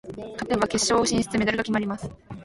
[0.33, 2.09] 勝てば決勝進出、メダルが決まります。